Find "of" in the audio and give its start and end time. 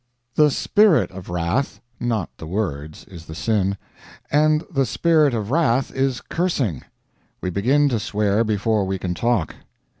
1.11-1.29, 5.35-5.51